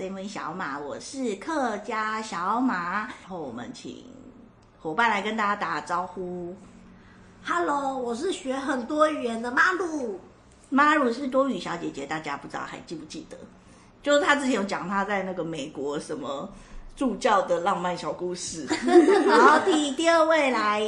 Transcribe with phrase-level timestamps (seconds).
[0.00, 3.00] Seven 小马，我是客家小马。
[3.00, 4.02] 然后我们请
[4.80, 6.56] 伙伴来跟大家打招呼。
[7.44, 10.18] Hello，我是学很多语言的妈鲁。
[10.70, 13.36] 妈鲁是多语小姐姐，大家不知道还记不记得？
[14.02, 16.48] 就是她之前有讲她在那个美国什么
[16.96, 18.66] 助教的浪漫小故事。
[19.28, 20.80] 然后第第二位来。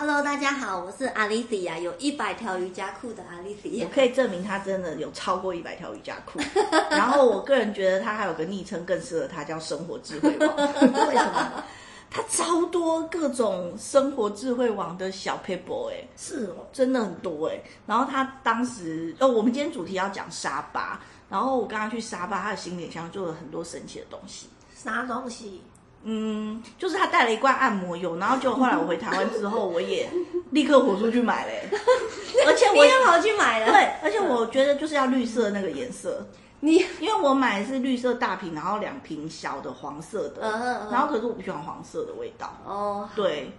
[0.00, 3.84] Hello，大家好，我是阿丽西亚，有一百条瑜伽裤的阿丽西亚。
[3.84, 6.38] 我可以证明他真的有超过一百条瑜伽裤。
[6.88, 10.56] 然后我个人觉得他还有个昵称更适合他，叫生活智慧王。
[10.56, 11.64] 为什么？
[12.08, 17.60] 他超多各种生活智慧王的小 paper 哎，是哦，真的很多哎。
[17.84, 24.46] 然后他当时哦，我们今天主题要讲沙巴，然后我刚刚去沙巴，他的行李箱做了很多神奇的东西。
[24.76, 25.60] 啥东西？
[26.04, 30.08] 嗯，就是他带了一罐按摩油，然后就后来我回台湾之后，我也
[30.50, 31.52] 立刻火速去买了，
[32.46, 33.66] 而且我也跑去买了。
[33.66, 36.26] 对，而且我觉得就是要绿色那个颜色。
[36.60, 42.52] 你因为我买的是绿色大瓶，然后两瓶小的黄色的，然后可是我不喜欢黄色的味道。
[42.64, 43.52] 哦，对，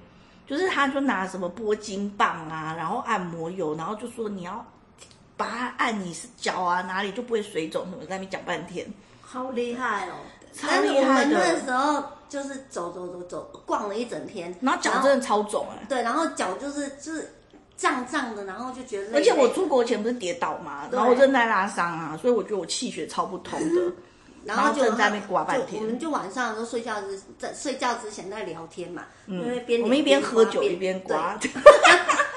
[0.45, 4.65] 就是他就拿什么拨筋棒啊，然后按摩油，然后就说你要
[5.37, 8.85] 把它按你是脚啊哪里就不会水肿什么，在那边讲半天，
[9.21, 10.13] 好厉害哦。
[10.51, 15.85] 超厉害的那时候就是走走走走，逛了一整天，然后脚真的超肿哎。
[15.89, 17.33] 对，然后脚就是就是
[17.75, 19.17] 胀胀的，然后就觉得累累。
[19.19, 23.91] 而且我出国前不是跌倒嘛，然后我正在拉伤啊，所以我觉得我气血超不通的。
[24.45, 25.81] 然后就在那边刮半天。
[25.81, 31.37] 我们就晚上都睡觉之在睡觉之前在聊天嘛，因为边我们一边喝酒一边刮。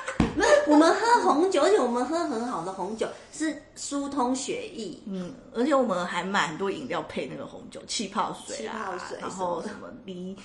[0.70, 4.98] 我们喝红酒，而且我们喝很好的红酒，是疏通血液。
[5.06, 10.36] 嗯，而且我们还买很多饮料配那个红酒，气泡水啊，气泡水然后什么梨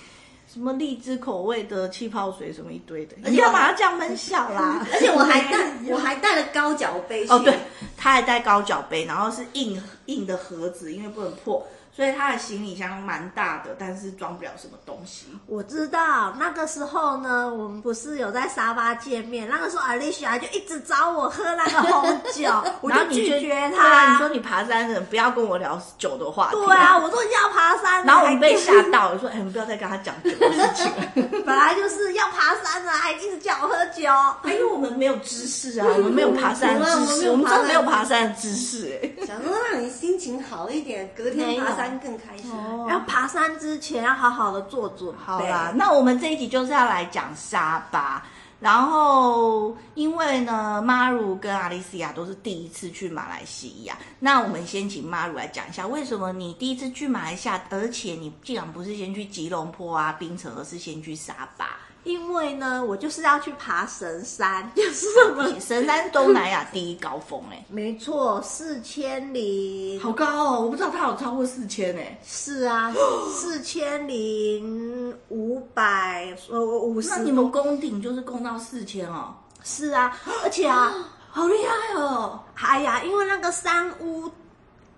[0.52, 3.14] 什么荔枝口味的气泡水，什么一堆的。
[3.22, 7.26] 而且要把它降温小啦， 而且我还带我还带了高脚杯。
[7.28, 7.58] 哦，对，
[7.96, 11.66] 他还带高脚杯，然后是硬硬的盒子，因为不能破。
[11.98, 15.26] 所以他的行李箱蛮大的，但是装不了什么东西。
[15.48, 22.48] 我知道那个时候呢，我们不是有在沙发见面，那个时候 Alicia 就一直找我喝那个红酒，
[22.82, 23.84] 我就拒绝他。
[23.88, 26.56] 啊、你说你爬山的人不要跟我聊酒的话题。
[26.64, 31.42] 对啊，我说你要爬山，然后我们被吓到，我说哎，你不要再跟他讲酒的事情了。
[31.44, 34.08] 本来就是要爬山了，还一直叫我喝酒。
[34.42, 38.98] 哎，因为我们没有知识啊，我们没有爬山的知识，我们真的没有爬山的知识。
[39.02, 41.98] 哎，想说让你心情好一点，隔天爬山。
[41.98, 42.50] 更开心。
[42.88, 45.16] 要爬山之前要好好的做准备。
[45.24, 48.24] 好啦，那我们这一集就是要来讲沙巴。
[48.60, 53.96] 然后，因为呢，妈鲁跟阿丽西亚都是第一次去马来西亚。
[54.18, 61.78] 那我们先请妈鲁来讲一下，为什么你第一次去马来西亚，而且你竟然不是先去吉隆坡啊、槟城，而是先去沙巴？
[62.04, 70.24] 因为呢，我就是要去爬神山， 就是什么神山东南亚第一高峰哎， 没错，四千零，好高
[70.56, 70.60] 哦！
[70.60, 72.18] 我不知道它有超过四千哎。
[72.24, 72.92] 是啊，
[73.34, 77.08] 四千零五百呃五十。
[77.10, 79.34] 那你们攻顶就是攻到四千哦？
[79.62, 80.94] 是啊，而且啊，
[81.30, 82.40] 好厉害哦！
[82.54, 84.30] 哎呀，因为那个山屋。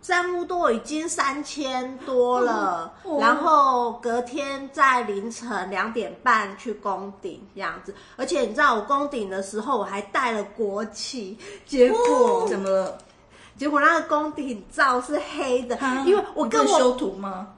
[0.02, 12.98] 山屋都已经三千多了，哦哦、然后隔天在凌晨两点半去攻顶这样子，而且你知道我攻顶的时候我还带了国旗，结果、哦、怎么了？
[13.58, 17.48] 结果那个攻顶照是黑的，啊、因为我跟我修图吗？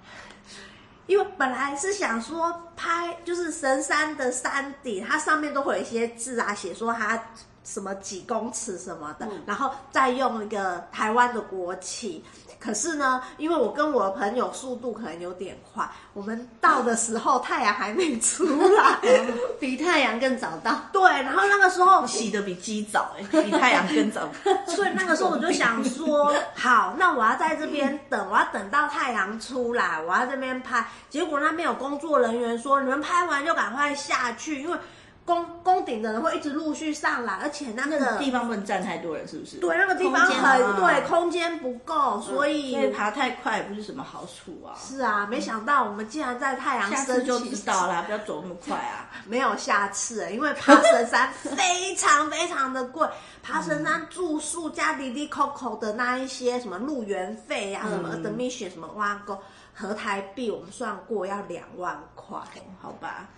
[1.07, 7.23] 因为本来是想说拍就是神山的山顶，它上面都会有一些字啊，写说它。
[7.65, 12.25] 什么几公尺什么的，嗯、然后再用一个台湾的国旗。
[12.59, 18.45] 可是呢，因为我跟我的朋友速度可能有点快，我们到的时候太阳还没出
[18.77, 19.01] 来，
[19.59, 20.79] 比太阳更早到。
[20.93, 24.29] 对，然后那个时候洗的比鸡早，比太阳更早。
[24.69, 30.87] 所以那个时候我就想说，好，那我要在这边等，我要等到太阳出来，我要这边拍。
[31.11, 34.79] 结果那边有工作人员说，你们拍完就赶快下去，因为。
[35.25, 39.59] 攻攻顶的人会一直陆续上来，而且那个，那个地方不能站太多人，是不是？
[39.59, 44.75] 对，那个地方很对，空间不够，所以、嗯、所以爬太快也不是什么好处啊。
[44.77, 49.09] 是啊，没想到我们竟然在太阳升起就知道啦，不要走那么快啊！
[49.25, 53.07] 没有下次，因为爬神山非常非常的贵，
[53.45, 59.39] 爬神山住宿加滴滴 Coco 的那一些什么入园费啊，嗯、什么 admission 什么挖沟，
[59.73, 62.39] 合台币我们算过要两万块，
[62.81, 63.29] 好吧？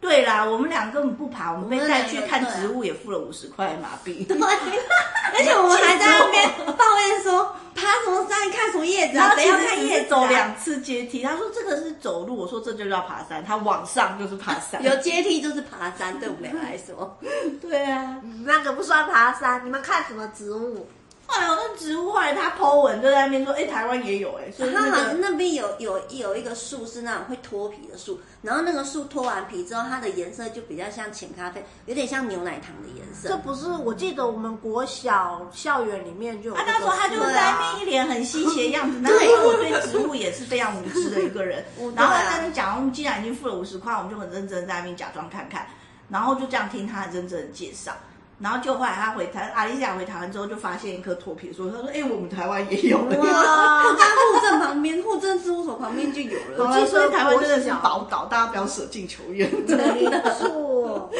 [0.00, 4.24] 对啦，我们两个根本不爬，我们被带去看植物也付了五十块马币。
[4.24, 10.08] 对， 而且我们还在那边抱怨说爬什么山看什么叶子，然后谁要看叶子？
[10.08, 17.18] 走两次阶梯，他说这个是走路，我说这就叫爬山，他往上就是爬山， 有阶梯就是爬山，对我们来说。
[17.60, 19.64] 对啊，那个不算爬山。
[19.64, 20.86] 你们看什么植物？
[21.30, 33.28] 后来我那植物，后来他 po 文就在那边说，哎，台湾也有哎，所以、那好像那边有有有一个树是那种会脱皮的树，然后那个树脱完皮之后，它的颜色就比较像浅咖啡，有点像牛奶糖的颜色。
[33.28, 36.70] 这不是，我记得我们国小校园里面就有、这个。
[36.70, 38.98] 啊，那时候他就在那边一脸很稀奇的样子。
[39.02, 41.62] 那因为我对植物也是非常无知的一个人，
[41.94, 45.66] 然后他在那边讲，我们既然已经付了五十块，我们就很认真在那边假装看看，
[46.08, 47.92] 然后就这样听他认真正的介绍。
[48.40, 56.86] 然后就后来他回台，阿丽西亚回台湾之后就发现一颗脱皮树，他说：“哎，我们台湾也有。”哇，就在户政旁边，户政事务所旁边就有了。
[56.86, 59.50] 所以台湾真的是宝岛，大家不要舍近求远。
[59.66, 60.06] 没
[60.38, 61.10] 错。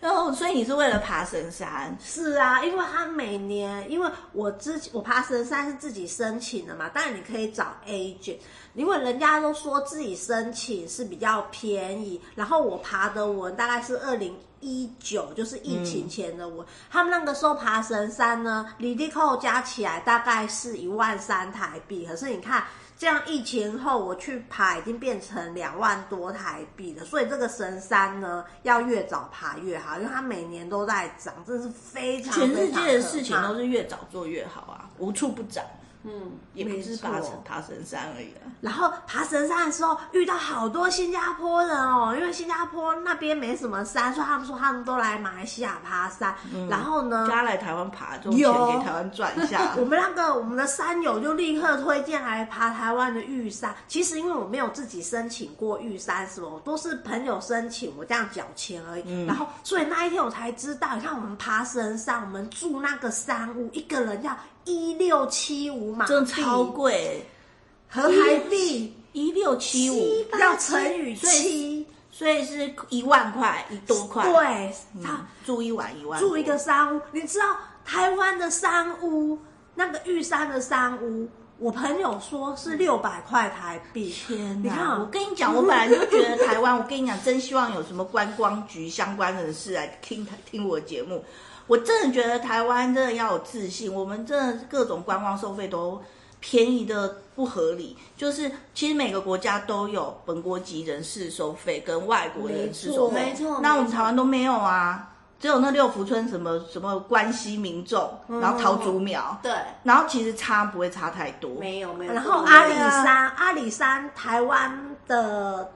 [0.00, 1.94] 然后，所以你是为了爬神山？
[2.00, 8.36] 是啊，因为他每年，因为我之前我爬神山是自己申请的嘛，当然你可以找 agent，
[8.74, 12.20] 因为人家都说自己申请是比较便宜。
[12.36, 14.34] 然后我爬的文大概是二零。
[14.60, 22.06] 一九就是疫情前的我，嗯、他们那个时候爬神山呢，里地扣加起来大概是一万三台币。
[22.06, 22.64] 可是你看，
[22.98, 27.04] 这样疫情后我去爬，已经变成两万多台币了。
[27.04, 32.46] 所以这个神山呢，要越早爬越好，因为它每年都在涨，真的是非常，非常。
[32.46, 35.64] 全世界的事情都是越早做越好啊，无处不涨。
[36.02, 38.32] 嗯，也不是爬神爬神山而已。
[38.60, 46.34] 然后爬神山的时候遇到好多新加坡人哦，因为新加坡那边没什么山，所以他们说他们都来马来西亚爬山。
[46.54, 49.74] 嗯、然后呢，加来台湾爬，就钱给台湾赚一下。
[49.76, 53.74] 我们那个我们的山友就立刻推荐来爬台湾的玉山。
[53.86, 59.02] 其实因为我没有自己申请过玉山什么，都是朋友申请，我这样缴钱而已。
[59.06, 64.34] 嗯、然后所以那一天我才知道，你看我们爬神山，我们住那个山屋，一个人要。
[64.64, 67.26] 一六七五马币，真的超贵，
[67.88, 74.24] 合台币一六七五要乘以七，所以是一万块一多块。
[74.24, 74.72] 对，
[75.02, 77.00] 他、嗯、住一晚一万，住一个山屋。
[77.12, 79.38] 你知道台湾的山屋，
[79.74, 81.28] 那个玉山的山屋，
[81.58, 84.10] 我朋友说是六百块台币。
[84.10, 84.68] 天哪！
[84.68, 91.24] 你看，我跟你讲，我本来就觉得台湾，我跟你讲，真希望有什么观光局相关人士来听听我节目。
[91.70, 96.02] 我真的觉得台湾真的要有自信，我们真的各种观光收费都
[96.40, 97.96] 便宜的不合理。
[98.16, 103.60] 就是其实每个国家都有本国籍人士收费跟外国人士收费，没错。
[103.62, 109.52] 那我们台湾都没有啊，只有那六福村什么什么关西民众，然后桃竹苗，对，
[109.84, 112.12] 然后其实差不会差太多，没有没有。
[112.12, 115.70] 然后阿里山，阿里山台湾的。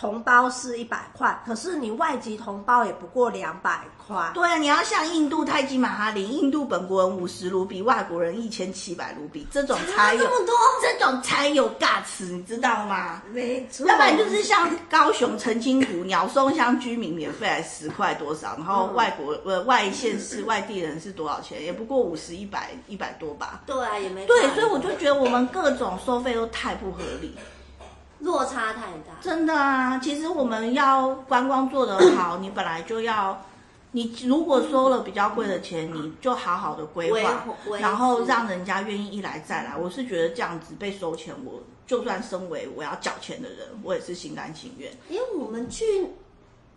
[0.00, 4.30] 同胞是一百块，可是你外籍同胞也不过两百块。
[4.32, 13.20] 对啊，你要像印度泰姬玛哈林，印度本国人五十卢比，外国人一千七百卢比，这种才有这么多，这种才有 guts，你知道吗？
[13.30, 13.86] 没错。
[13.86, 21.62] 要不然就是像高雄澄清湖鸟松乡居民免费来十块多少，然后外国呃外县市外地人是多少钱？
[21.62, 23.60] 也不过五十一百一百多吧。
[23.66, 27.36] 对啊，也没对，所以我就觉得我们各种收费都太不合理。
[28.20, 29.98] 落差太大，真的啊！
[29.98, 33.40] 其实我们要观光做得好， 你本来就要，
[33.92, 37.44] 你如果收了比较贵的钱，你就好好的规划，
[37.78, 39.76] 然后让人家愿意一来再来。
[39.76, 44.92] 我是觉得这样子被收钱，我就算身为我要缴钱的人，我也是心甘情愿。
[45.08, 45.84] 因为我们去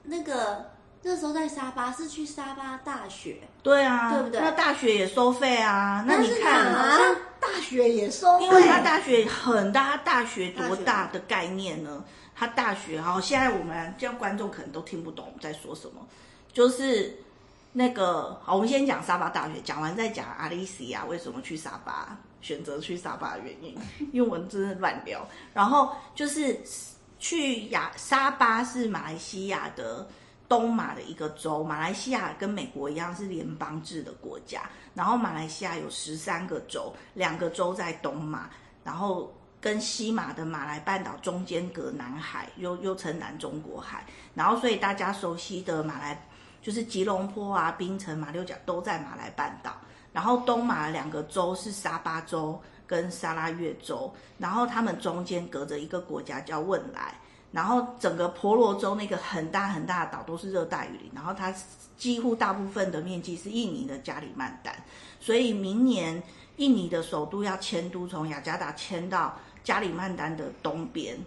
[0.03, 0.71] 那个。
[1.05, 4.39] 那时候在沙巴是去沙巴大学，对啊，对不对？
[4.39, 6.01] 那大学也收费啊。
[6.07, 6.97] 那你看，啊，
[7.45, 12.03] 大学也收，因为他大学很大，他大学多大的概念呢？
[12.35, 16.07] 他大学，好，现在我们这样观众可能都听不懂我们在说什么。
[16.51, 17.17] 就是
[17.71, 23.77] 那个，好，我们先讲沙巴大学，讲完再讲阿丽西亚为什么去沙巴，选择去沙巴的原因，
[24.11, 25.27] 因为我们真的乱聊。
[25.53, 26.59] 然后就是
[27.19, 30.07] 去亚沙巴是马来西亚的。
[30.53, 34.61] 东马的一个州，马来西亚跟美国一样是联邦制的国家。
[34.93, 38.51] 然后马来西亚有十三个州，两个州在东马，
[38.83, 44.05] 然后跟西马的马来半岛中间隔南海，又又称南中国海。
[44.35, 46.23] 然后所以大家熟悉的马来
[46.61, 49.75] 就是吉隆坡啊、槟城、马六甲都在马来半岛。
[50.11, 57.19] 然后东马两个州是沙巴州跟沙拉越州，然后他们中间隔着一个国家叫汶莱。
[57.53, 61.53] 然后整个婆罗洲那个很大很大的岛都是热带雨林，然后它
[61.95, 64.75] 几乎大部分的面积是印尼的加里曼丹，
[65.21, 66.21] 所以明年
[66.57, 71.17] 印尼的首都要迁都，从雅加达迁到加里曼丹的东边，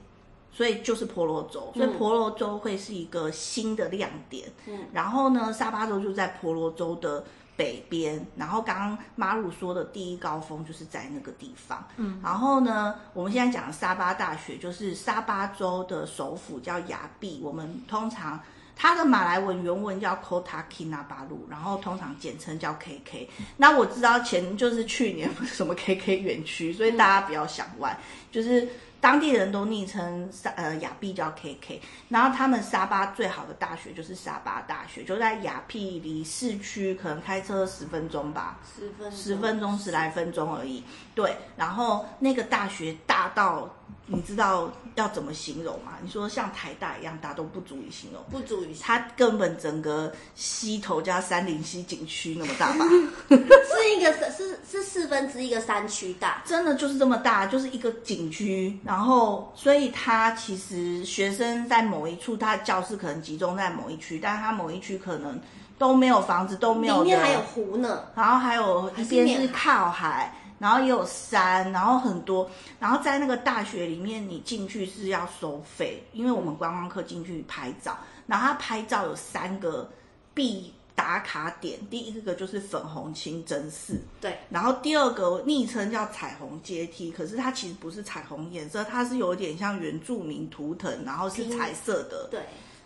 [0.53, 4.53] 所以就是婆罗洲，所以婆罗洲会是一个新的亮点。
[4.67, 7.25] 嗯，然后呢，沙巴州就在婆罗洲的。
[7.57, 11.87] 北边，然后刚刚马鲁说的第一高峰就是在那个地方。
[11.97, 18.39] 嗯，然后呢，我们现在讲的沙巴大学就是沙巴州的首府叫雅碧，我们通常
[18.77, 23.29] 它的马来文原文叫 Kota Kinabalu，然后通常简称叫 KK。
[23.57, 27.99] 那我知道前就是去年什么 KK 园区，所以大家不要想歪，
[28.31, 28.69] 就是。
[29.01, 40.83] 当地人都昵称沙呃亚庇叫 KK，然后他们沙巴最好的大学就是沙巴大学，就在亚庇离市区可能开车十分钟吧，十分十分钟十来分钟而已。
[41.15, 43.73] 对，然后那个大学大到。
[44.09, 45.93] 你知道要怎么形容吗？
[46.01, 48.73] 你说像台大一样大都不足以形容，不足以。
[48.81, 52.85] 它根本整个溪头加三林溪景区那么大吧？
[53.29, 58.79] 是一个是是四分之一个山区大，真的就是这么大，就是一个景区。
[58.85, 65.41] 然后，所以它其实学生在某一处，它的教室可能集中在某一区，但是它某一区可能
[65.79, 67.03] 都没有房子，都没有。
[67.03, 70.33] 里面还有湖呢，然后还有一边是靠海。
[70.59, 79.91] 然后也有山，然后很多，然后在那个大学里面，你进去是要收费，因为我们观光客进去拍照，然后他拍照有三个
[80.33, 92.41] 必打卡点，第一个就是粉红清真寺，对，然后第二个昵称叫彩虹阶梯，可是它其实不是彩虹颜色，它是有点像原住民图腾，然后是彩色的，对，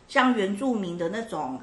[0.08, 1.60] 像原住民的那种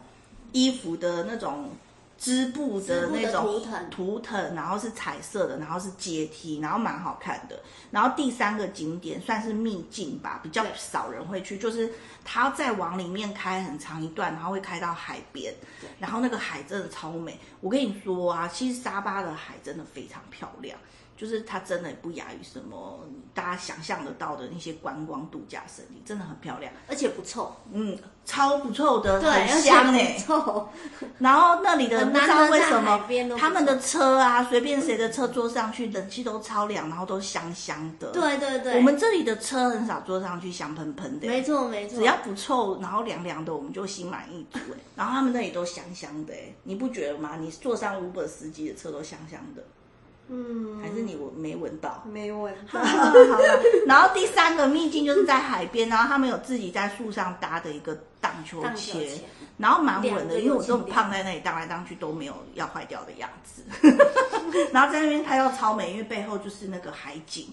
[0.54, 1.70] 衣服的那种。
[2.18, 7.60] 织布的那种图腾，图腾，然后是彩色的，然后是阶梯，然后蛮好看的。
[7.92, 11.94] 然后第三个景点算是秘境吧，比较少人会去，就是
[12.26, 15.54] 它再往里面开很长一段，然后会开到海边。
[16.00, 20.78] 然后那个海真的超美，我跟你说啊，其实沙巴的海真的非常漂亮。
[21.18, 23.00] 就是它真的不亚于什么
[23.34, 30.70] 大家想象得到的那些观光度假胜地，真的很漂亮，而且不臭，嗯，超不臭的，对，很香哎、欸，臭。
[31.18, 33.06] 然后那里的不知道为什么
[33.38, 38.12] 他们的车啊，随便谁的车坐上去，冷气都超凉，然后都香香的。
[38.12, 44.84] 对对对，我们这里的车很少坐上去香喷喷的、欸，没错没错，只要不臭，然后凉凉的，我们就心满意足哎、欸。
[44.96, 47.38] 然后他们那里都香香的哎、欸，你不觉得吗？
[47.40, 49.64] 你坐上 Uber 司机的车都香香的。
[50.30, 52.04] 嗯，还是你闻没闻到？
[52.06, 52.80] 没闻到。
[52.84, 59.22] 好了，然后第三个秘境就是在海边，然后他们有自己在树上搭的一个荡秋千，
[59.58, 63.64] 然后蛮稳的，因为我这么胖在那里荡来荡去都没有要坏掉的样子。
[64.74, 67.48] 然后在那边拍照超美，因为背后就是那个海景，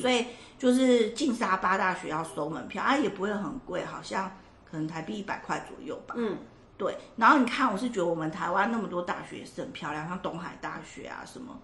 [0.00, 0.26] 所以
[0.58, 4.30] 就是进沙巴大学要收门票啊，也不会很贵，好像
[4.70, 6.14] 可能台币一百块左右吧。
[6.16, 6.38] 嗯，
[6.78, 6.96] 对。
[7.16, 11.54] 然后你看，我是觉得我们台湾那么多大学也是很漂亮，像东海大学啊什么。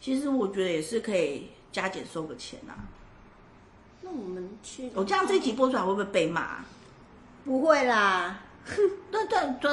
[0.00, 2.88] 其实我觉得也是可以加减收个钱呐、啊。
[4.02, 6.64] 那我们去，我、哦、这样这一集播出来会不会被骂？
[7.44, 8.40] 不会啦。
[9.10, 9.70] 对对对，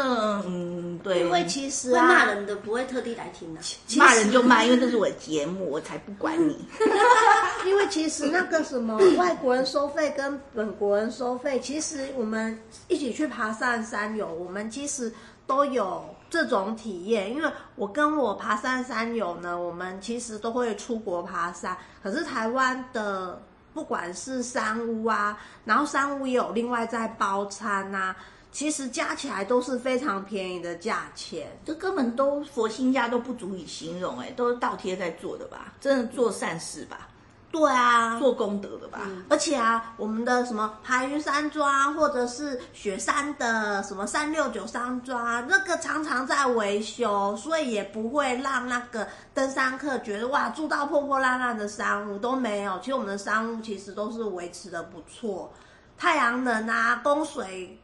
[0.47, 1.19] 嗯对。
[1.21, 3.63] 因为其实啊，骂人的不会特地来听的、啊，
[3.97, 6.67] 骂人就骂，因为这是我的节目，我才不管你。
[7.65, 15.13] 因为其实那个什么 外国人收费跟本国人收费，其实我们一起去爬山山友，我们其实
[15.45, 16.03] 都有。
[16.27, 21.77] 这种体验，因为我跟我爬山山友呢，我们其实都会出国爬山。
[22.03, 23.41] 可是台湾的
[23.73, 28.13] 不管是山屋啊，然后山屋也有另外在包餐啊，
[28.55, 35.73] 其实加起来都是非常便宜的价钱，这根本都佛心价都不足以形容，哎，都是倒贴在做的吧？
[35.81, 37.09] 真的做善事吧？
[37.51, 39.25] 对啊，做功德的吧、嗯。
[39.29, 52.79] 而且啊，我们的什么排云山庄，或者是雪山的什么三六九山庄，那个常常在维修，所以也不会让那个登山客觉得哇，住到破破烂烂的山屋都没有。
[52.79, 55.51] 其实我们的山屋其实都是维持的不错，
[55.97, 57.77] 太阳能啊，供水。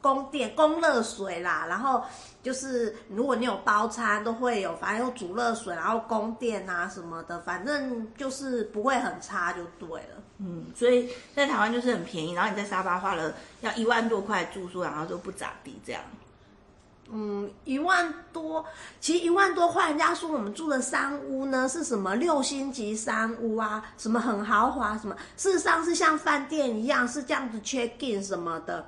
[0.00, 2.02] 供电、供热水啦，然后
[2.42, 10.22] 就是如果你有包餐，都会有，反正有煮热水，然后供电啊什么的，反正就是不会很差就对了。
[10.38, 16.00] 嗯，所以在台湾就是很便宜，然后你在沙巴花了要一万多块住宿，然后就不咋地这样。
[17.10, 18.64] 嗯，一万多，
[19.00, 28.86] 其实一万多块，人家说我们住的山屋呢是什么六星级山屋啊，什么很豪华什么，事实上是像饭店一样，是这样子 check in 什么的。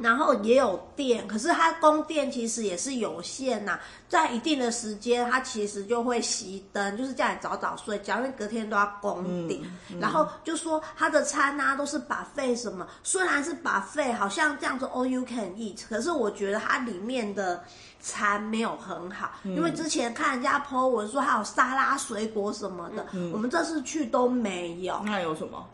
[0.00, 9.60] 然后也有电，可是它供电其实也是有限呐、啊，在一定的时间，它其实就会熄灯，就是叫你早早睡觉，因为隔天都要供电。
[9.62, 17.64] 嗯嗯、然后就说它的餐啊都是 buffet 什么，虽然是 buffet，好像这样子 all you can eat，可是我觉得它里面的
[18.00, 25.00] 餐没有很好，嗯、因为之前看人家 po 文说还有沙拉、水果什么的，我们这次去都没有。
[25.04, 25.68] 那有什么？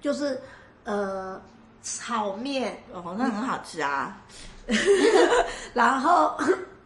[0.00, 0.38] 就是
[0.84, 1.40] 呃。
[1.82, 4.16] 炒面哦，那很好吃啊。
[5.74, 6.36] 然后，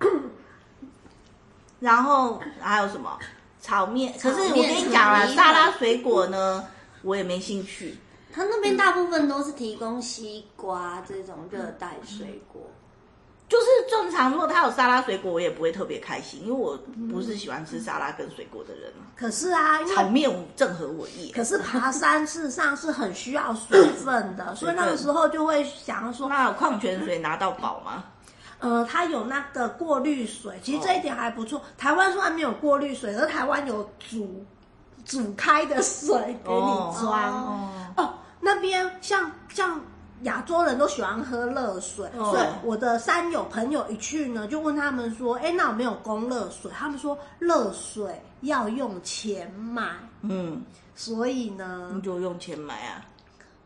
[1.81, 3.19] 然后还有什么？
[3.61, 4.13] 炒面。
[4.19, 6.65] 可是我跟你讲了，沙拉水果呢，
[7.03, 7.97] 我也没兴趣。
[8.33, 12.63] 他那边大部分都是提供西瓜这种热带水果。
[13.49, 16.77] 就是正常，如果他有沙拉水果，我也不会特别开心，因为我
[17.09, 18.93] 不是喜欢吃沙拉跟水果的人。
[19.15, 21.31] 可是啊，因为炒面正合我意。
[21.31, 28.03] 可是爬山事实上是很需要水分的， 所以那个时候就会想要说，那有矿泉水拿到饱吗？
[28.59, 31.63] 呃，它有那个过滤水，其实这一点还不错。
[31.79, 34.45] 台湾虽然没有过滤水，而台湾有煮
[35.05, 37.13] 煮开的水给你装。
[37.13, 39.81] 哦，哦，那边像像。
[40.23, 49.91] 亚洲人都喜欢喝热水，哦、所以我的三友朋友一去呢，就问他们说：“哎，那有没有供热水？”他们说：“热水要用钱买。”
[50.23, 50.63] 嗯，
[50.95, 53.05] 所以呢，你就用钱买啊。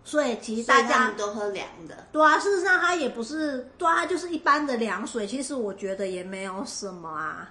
[0.02, 2.06] 所以其实大家都喝凉的。
[2.10, 5.26] 对啊，事实上它也不是，对啊，就是一般的凉水。
[5.26, 7.48] 其实我觉得也没有什么啊，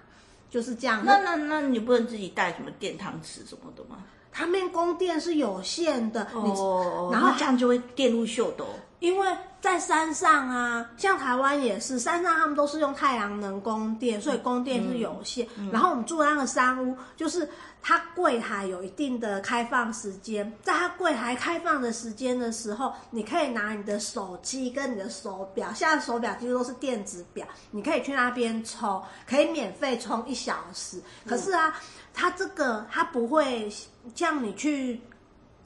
[0.50, 1.04] 就是这样。
[1.06, 4.04] 那那那你不能自己带什么电汤匙什么的吗？
[4.32, 8.66] 他们供电是有限的，哦，然后这样就会电路秀逗。
[9.00, 9.28] 因为
[9.62, 15.46] 在山上啊，像台湾也是，山上他们都是用太阳能供电，所以供电是有限。
[15.58, 17.50] 嗯嗯、然后我们住的那个山屋，就是
[17.82, 31.02] 它柜台有一定的开放时间，在它柜台开放的时间的时候，你可以拿你的手机跟你的手表，现在手表几乎都是电子表，你可以去那边充，可以免费充一小时。
[31.26, 31.74] 可是啊，
[32.14, 33.72] 它这个它不会
[34.14, 35.02] 像你去。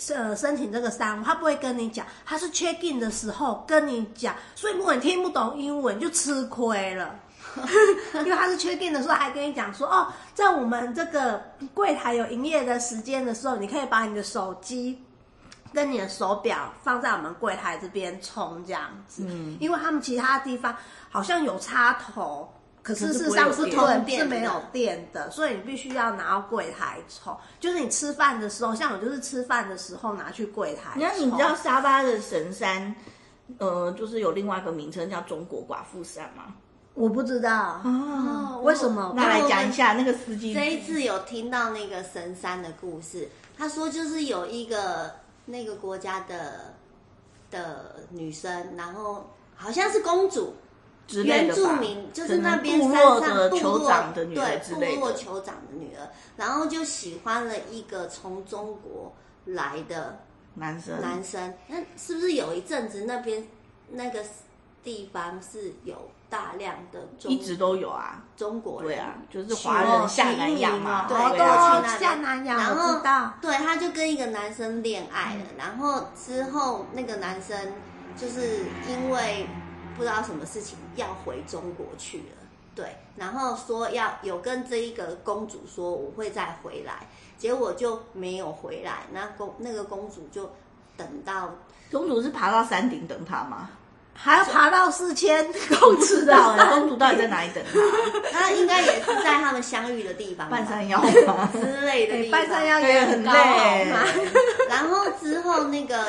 [0.10, 7.16] 呃，申请这个山屋，他不会跟你讲，他是 check in 的时候跟你讲，所以如果你听不懂英文，就吃亏了。
[8.16, 11.40] 因为他是 check in 的时候还跟你讲说，哦，在我们这个
[11.74, 15.00] 柜台有营业的时间的时候，你可以把你的手机
[15.72, 19.24] 跟你的手表放在我们柜台这边充这样子。
[19.28, 20.76] 嗯，因为他们其他地方
[21.10, 22.52] 好像有插头。
[22.84, 27.36] 可是事实上是通电是没有电的，所以你必须要拿到柜台抽。
[27.58, 30.92] 就是你吃饭的时候，像我就是吃饭的时候拿去柜台。
[30.98, 32.94] 那你知道沙巴的神山，
[33.58, 36.54] 呃，就是有另外一个名称叫中国寡妇山吗？
[36.94, 39.14] 我不知道哦，为什么？
[39.16, 40.54] 那来讲一下那个司机。
[40.54, 45.10] 这一次有听到那个神山的故事，他说就是有一个
[45.46, 46.76] 那个国家的
[47.50, 50.54] 的女生，然后好像是公主。
[51.24, 59.14] 原住民就是那边山上部落的女儿，对，部落酋长的女儿，然后就喜欢了一个从中国
[59.46, 60.20] 来的
[60.56, 61.02] 男生。
[61.02, 63.46] 男生，那是不是有一阵子那边
[63.92, 64.24] 那个
[64.82, 67.30] 地方是有大量的中？
[67.30, 68.90] 一直都有啊，中国人。
[68.90, 72.58] 对啊，就是华人下南洋嘛，对，都去下南洋。
[72.58, 73.02] 然后，
[73.42, 77.74] 对，他就跟一个男生恋爱了，然后之后那个男生
[78.16, 79.46] 就是因为。
[79.96, 82.38] 不知道什么事情要回中国去了，
[82.76, 89.04] 对，然后说要有跟这一个公主说我会再回来，结果就没有回来。
[89.12, 90.52] 那公那个公主就
[90.98, 91.54] 等到
[91.92, 93.70] 公主是爬到山顶等他吗？
[94.16, 95.44] 还要爬到四千
[95.80, 96.36] 公尺的
[96.70, 97.80] 公主到底在哪里等他？
[98.32, 101.04] 那应该也是在他们相遇的地方，半山腰
[101.52, 102.40] 之类的地方。
[102.40, 103.92] 半山腰也很累。
[104.70, 105.98] 然后之后那个。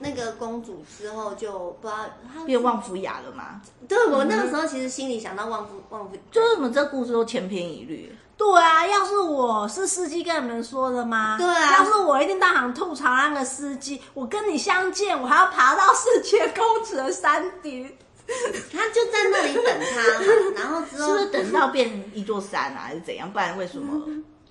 [0.00, 3.62] 那个公主之后就不知道她变旺夫雅了嘛？
[3.88, 8.14] 对，我那个时候其实心里想到旺夫旺夫，就是我们这故事都千篇一律。
[8.36, 11.36] 对啊，要是我是司机跟你们说的吗？
[11.38, 14.02] 对啊，要是我一定当场吐槽那个司机。
[14.12, 17.90] 我跟你相见，我还要爬到世界公尺的山顶，
[18.26, 23.32] 他就在那里等他，然后之后 是不是等到变一座山啊，还是怎样？
[23.32, 24.02] 不然为什么？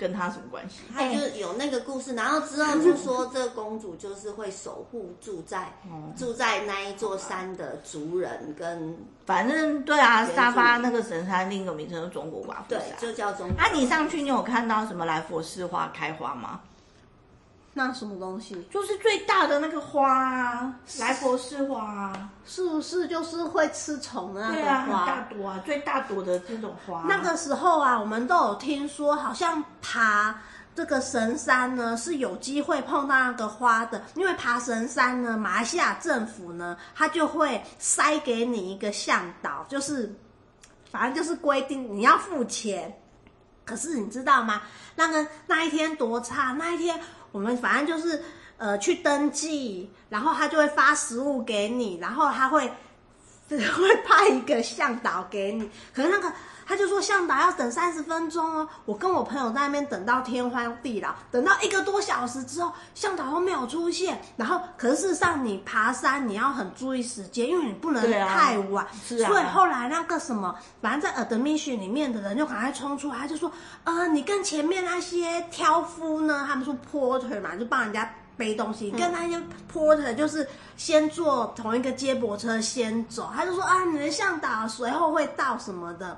[0.03, 0.81] 跟他什么关系？
[0.93, 13.57] 他就有那个故事，然后之后就说这个公主就是会守护住在、嗯、住在那一座山的族人跟，反正对啊，沙巴那个神山另一个名称是中国寡妇山，对，就叫中国。
[13.57, 16.59] 啊，你上去你有看到什么来佛寺花开花吗？
[17.75, 18.67] 那什么东西？
[18.69, 24.62] 就是最大的那个花啊，莱佛士花啊，是不是就是会吃虫的那个花？
[24.62, 27.03] 对啊，很大朵啊，最大朵的这种花。
[27.09, 30.39] 那个时候啊，我们都有听说，好像爬
[30.75, 40.15] 这个神山呢是有机会碰到那个花的，因为爬神山呢，马来西亚政府呢，他就会塞给你一个向导，就是
[40.91, 42.95] 反正就是规定你要付钱。
[43.65, 44.62] 可是你知道吗？
[44.93, 46.99] 那个那一天多差，那一天。
[47.34, 48.24] 我们反正就是，
[48.58, 52.72] 呃，去登记，然后他就会发食物给你，然后他会，
[53.49, 55.69] 会派一个向导给你。
[55.93, 56.32] 可是那个
[56.65, 58.67] 他就说向导要等三十分钟哦。
[58.86, 64.21] 我跟我朋友在那边等到天荒地老，等到一个多小时之后，向导都没有出现。
[64.38, 68.88] 然后，可是事实上你爬山你要很注意时间，因为你不能太晚。
[69.06, 69.29] 是啊。
[69.29, 73.51] 所以后来那个什么，反正在 admission 里面的人就赶快冲出来，就说。
[73.84, 76.45] 呃，你跟前面那些挑夫呢？
[76.47, 79.41] 他们说 porter 嘛，就帮人家背东西，跟那些
[79.72, 86.17] porter 就是先坐同一个接驳车先走，他就说啊，你的向导随后会到什么的。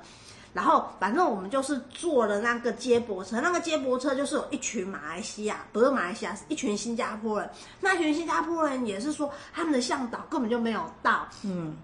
[0.52, 7.50] 然后反正我们就是坐了那个接驳车，那个接驳车就是有一群马来西亚，不是马来西亚，是一群新加坡人。
[7.80, 11.28] 那群新加坡人也是说，他们的向导根本就没有到。
[11.42, 11.76] 嗯。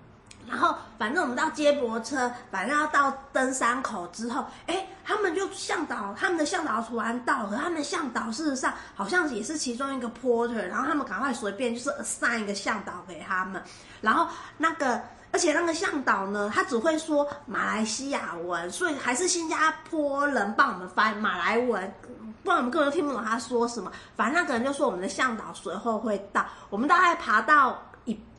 [0.53, 13.63] 然后反正我们到接驳车，反正要到登山口之后，哎，他们就向导，他们的向导突然到了，他们向导事实上好像也是其中一个 porter，然后他们赶快随便就是 assign 一个向导给他们，
[14.03, 15.01] 然后那个。
[15.35, 21.91] 而且那个向导呢，他只会说马来西亚文，所以还是新加坡人帮我们翻马来文，
[22.45, 23.91] 不然我们根本就听不懂他说什么。
[24.15, 26.45] 反正那个人就说我们的向导随后会到。
[26.69, 27.81] 我们大概爬到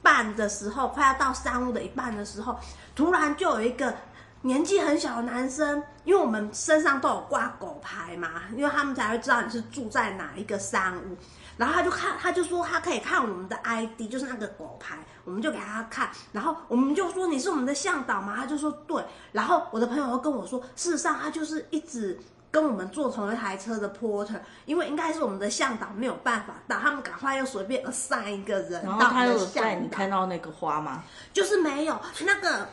[0.04, 2.56] 半的时候，快要到山屋的一半的时候，
[2.94, 3.96] 突然就有一个
[4.42, 11.18] 年纪很小的男生，因为我们身上都有挂狗牌嘛，因为他们才会知道你是住在哪一个山屋。
[11.56, 16.10] 然后他就看，他就说他可以看我们的 ID，就是那个狗牌，我们就给他看。
[16.32, 18.36] 然后我们就说，你是我们的向导吗？
[18.36, 19.04] 他就说对。
[19.32, 22.20] 然后我的朋友又跟我说，事实上他就是一直
[22.54, 28.84] 跟我们坐同一台车的 porter，因为应该是我们的向导没有办法到，他们赶快又随便 assign 一个人。
[28.84, 31.04] 然后他有带你看到那个花吗？
[31.34, 32.68] 就是没有那个。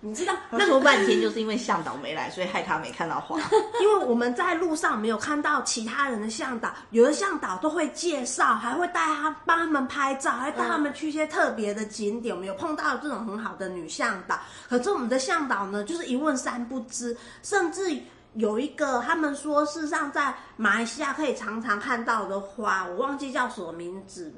[0.00, 3.40] 你知道，那说半天就是因为向导没来，所以害他没看到花。
[3.80, 12.32] 因为我们在路上没有看到其他人的向导，有的向导都会介绍，还会带他帮他们拍照，还带他们去一些特别的景点。
[12.32, 17.90] 我们有碰到这种很好的女向导，可是我们的向导呢，就是一问三不知，甚至
[18.36, 24.32] 有一个他们说，事实上在马来西亚可以常常看到的花，我忘记叫什么名字。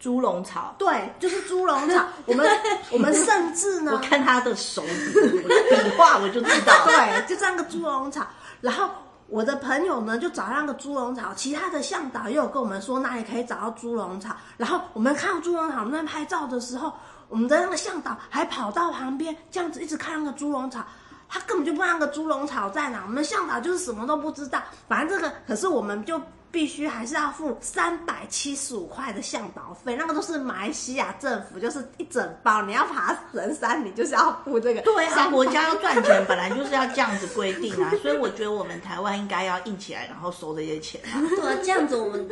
[0.00, 2.06] 猪笼草，对，就是猪笼草。
[2.24, 2.48] 我们
[2.92, 8.24] 我们甚至呢，我看他的手指，我的笔画我就知道， 对，就这样个猪笼草。
[8.60, 8.88] 然后
[9.26, 14.36] 我的朋友呢，就找那个猪笼草，其他的向导也有跟我们说哪里可以找到猪笼草。
[14.56, 16.92] 然后我们看到猪笼草，我们在拍照的时候，
[17.28, 20.84] 我们的那个向导还跑到旁边，这样子一直看那个猪笼草，
[21.28, 23.04] 他根本就不知道那个猪笼草在哪。
[23.06, 26.20] 我们向导就是什么都不知道，反正这个可是我们就。
[26.50, 32.62] 必须还是要付三百七十五块的向导费，那个都是马来西亚政府，就是一整包。
[32.62, 34.80] 你要爬神山，你就是要付这个。
[34.80, 37.92] 对啊，国家要赚钱，本来就是要这样子规定啊。
[38.00, 41.20] 所以我觉得我们台湾应该要硬起来，然后收这些钱啊。
[41.36, 42.26] 对啊，这样子我们。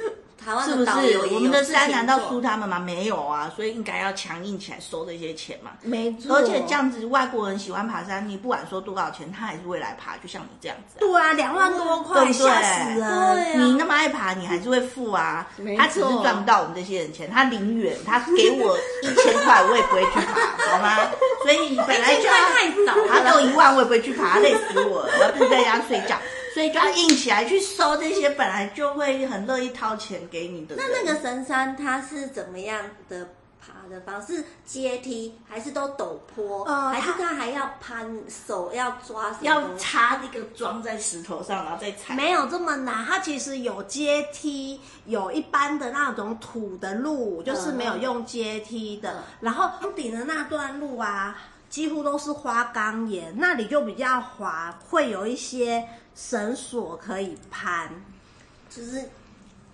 [0.64, 2.79] 是不是我们的山难道输他们吗？
[2.79, 5.72] 没有啊，所以应该要强硬起来收这些钱嘛。
[5.83, 10.99] 没错，而且这样子外国人喜欢爬山，你不管说多少钱，他还是会来爬，就像你这样子。
[11.01, 13.61] 对啊，两万多块，吓死人！
[13.61, 15.49] 你那么爱爬，你还是会付啊。
[15.77, 21.11] 他只是赚不到我们这些人钱，他宁愿他给我一千块，我也不会去爬，好吗？
[21.42, 26.16] 所以本来就要太少，他给我一万，我也不会去爬，累死我了，我要不在家睡觉。
[26.56, 30.74] 所以就要硬起来去收这些本来就会很乐意掏钱给你的。
[30.74, 33.28] 那那个神山它是怎么样的
[33.60, 34.42] 爬的方式？
[34.64, 36.64] 阶梯还是都陡坡？
[36.64, 39.36] 呃，还是它还要攀手要抓？
[39.42, 42.14] 要插那个桩在石头上，然后再踩？
[42.14, 49.10] 没有这么难，它其实有阶梯，有一般的那种土的路，就是没有用阶梯的。
[49.10, 51.36] 嗯、然后屋顶的那段路啊，
[51.68, 55.86] 几乎都是花岗岩，那里就比较滑，会有一些。
[56.16, 57.90] 绳索可以攀，
[58.70, 59.11] 就是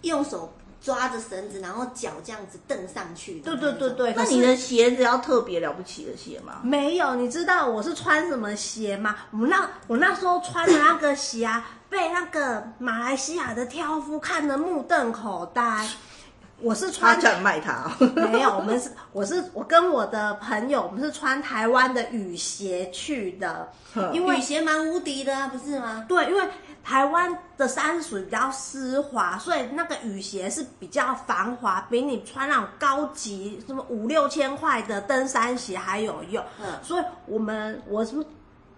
[0.00, 0.52] 用手
[0.82, 3.38] 抓着绳子，然后脚这样子蹬上去。
[3.38, 4.12] 对对对对。
[4.16, 6.60] 那你的鞋子要特别了不起的鞋吗？
[6.64, 9.14] 没有，你知道我是穿什么鞋吗？
[9.30, 15.88] 我那我那时候穿的那个鞋啊，被那个马来西亚的挑夫看得目瞪口呆。
[16.62, 17.90] 我是穿他卖它，
[18.30, 23.68] 没有，我们是 我是我跟我的朋友，我们是穿台湾的雨鞋去的，
[24.12, 26.04] 因为雨鞋蛮无敌的啊，不是吗？
[26.08, 26.42] 对，因为
[26.84, 36.44] 台湾的山属于比较湿滑，所以那个雨鞋是比较防滑，比你穿那种高级什么五六千块的登山鞋还有用。
[36.60, 38.14] 嗯，所以我们我是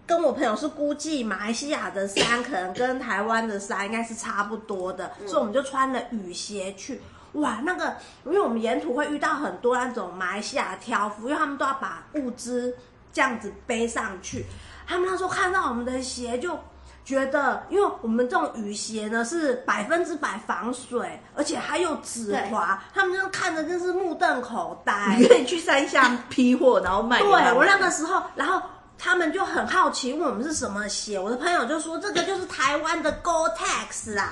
[0.07, 7.01] 跟我朋友是估计马来西亚的山可能跟台湾的山应该是差不多的，嗯，所以我们就穿了雨鞋去。
[7.35, 7.95] 哇，那个，
[8.25, 12.73] 因为我们沿途会遇到很多那种马来西亚的挑夫，因为他们都要把物资
[13.11, 14.45] 这样子背上去。
[14.87, 16.57] 他们那时候看到我们的鞋，就
[17.03, 25.17] 觉得，因为我们这种雨鞋呢是百分之百防水，而且还有止滑，他们就看着真是目瞪口呆。
[25.19, 27.19] 你可以去山下批货，然后卖。
[27.19, 28.61] 对，我那个时候，然后
[28.97, 34.31] 他们就很好奇问我们是什么鞋，我的朋友就说这个就是台湾的 Gore-Tex 啊，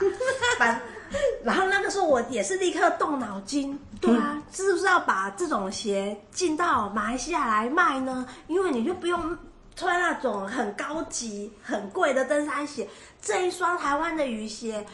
[0.57, 0.81] 反。
[1.43, 8.25] 然后那个时候我也是立刻动脑筋，对啊，是不是要把这种鞋进到马来西亚来卖呢？
[8.47, 9.37] 因为你就不用
[9.75, 12.87] 穿那种很高级、很贵的登山鞋，
[13.21, 14.85] 这一双台湾的雨鞋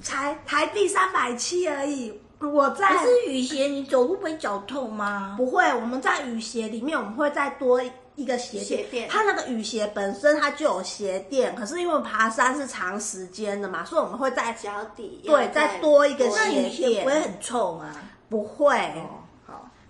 [0.00, 2.20] 才台币三百七而已。
[2.40, 5.34] 我在可是雨鞋，你走路不会脚痛吗？
[5.36, 7.80] 不会，我们在雨鞋里面，我们会再多
[8.16, 8.64] 一个鞋垫。
[8.64, 17.20] 鞋垫它那个雨鞋本身它就有鞋垫，可是因为爬山是长时间的嘛，所以我们会在脚底对再多一个那鞋垫鞋不会。
[17.20, 17.94] 很臭吗？
[18.28, 18.74] 不会，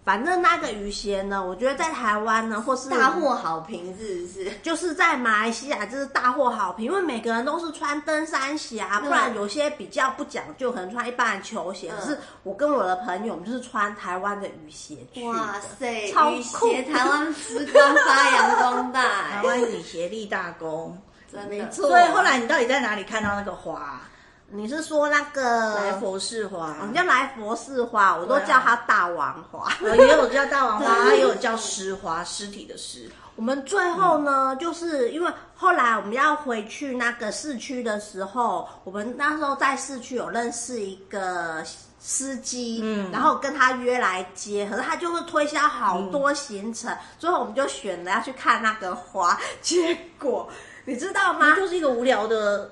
[0.04, 4.50] 反正那个雨鞋呢，我觉得在台湾呢，或是大获好评，是不是？
[4.62, 11.92] 就是在马来西亚就是大获好评，因为每个人都是穿登山鞋啊，嗯不然有些比较不讲究，可能穿一般的球鞋。
[11.92, 14.96] 嗯可是我跟我的朋友，我们就是穿台湾的雨鞋。
[15.24, 21.00] 哇塞，超鞋台湾之光发扬光大 台大，湾雨鞋立大功。
[21.30, 21.48] 真的。
[21.48, 24.00] 没错所以后来你到底在哪里看到那个花？
[24.54, 29.72] 你是说那个来佛士花，我们叫来佛士花，我都叫它大王花。
[29.82, 33.10] 呃也有叫大王花， 也有叫尸花，尸体的尸。
[33.34, 41.64] 我们最后呢，就是因为后来我们要回去那个市区的时候，我们那时候在市区有认识一个
[41.98, 50.46] 司机，嗯，然后跟他约来接，可是他就会推销好多行程，最后我们就选了要去看那个花，结果
[50.84, 51.56] 你知道吗？
[51.56, 52.70] 就是一个无聊的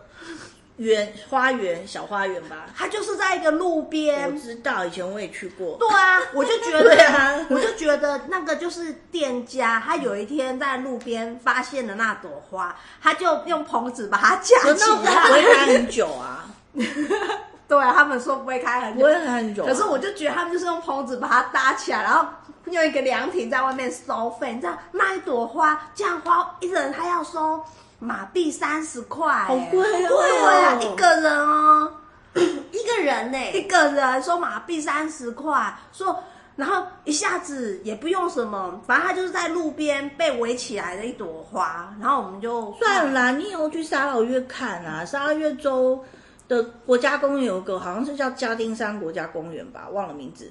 [0.81, 2.67] 园花园小花园吧。
[2.75, 5.77] 它就是在一个路边我，知道，以前我也去过。
[5.79, 15.55] 对啊， 我就觉得，对啊我就觉得那个就是店家，他有一天在路边发现了那朵花，他就用棚子把它架起可那它不会来。
[15.55, 16.47] 开很久啊，
[17.69, 19.69] 对啊，他们说不会开很久，不会开很久啊。
[19.69, 22.27] 可是我就觉得他们就是用棚子把它搭起来，然后
[22.65, 24.55] 用一个凉亭在外面收费。
[24.55, 27.63] 你知道那一朵花这样花一人他要收
[28.01, 31.93] 马币三十块，好贵哦对啊，一个人哦。
[32.35, 36.17] 一个人呢、 一个人说马币三十块，说，
[36.57, 46.03] 然后一下子也不用什么，反正他就是在路边被围起来的一朵花，然后我们就算了啦，你以后去沙老越看啊，沙劳越州
[46.49, 50.51] 的国家公园有一个，好像是叫嘉丁山国家公园吧，忘了名字。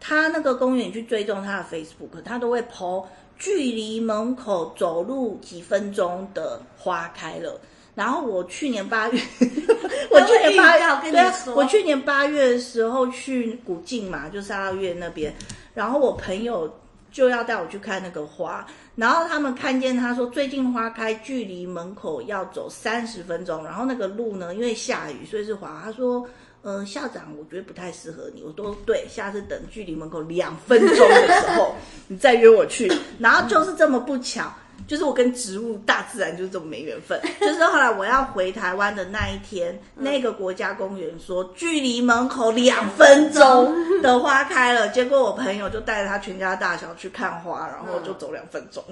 [0.00, 3.04] 他那个公园去追踪他的 Facebook，他都会 po
[3.38, 7.60] 距离门口走路几分钟的花开了。
[7.94, 9.20] 然后我去年八月，
[10.10, 15.34] 我去年八他会预告跟你对啊，说我去年八月的时候去古晋嘛，就沙劳越那边，
[15.74, 16.72] 然后我朋友
[17.10, 25.80] 就要带我去看那个花，然后他们看见他说最近花开，距离门口要走三十分钟，然后那个路呢，因为下雨，所以是滑。
[25.82, 26.24] 他说，
[26.68, 28.42] 呃，校长，我觉得不太适合你。
[28.42, 31.74] 我都对，下次等距离门口两分钟的时候，
[32.08, 32.92] 你再约我去。
[33.18, 34.52] 然后就是这么不巧。
[34.86, 37.18] 就是我跟植物、大自然就是这么没缘分。
[37.40, 48.84] 就是后来我要回台湾的那一天，那个国家公园说距离门口两分钟的花开了，结果我朋友就带着他全家大小去看花，然后就走两分钟，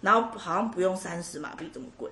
[0.00, 2.08] 然后好像不用三十马币这么贵。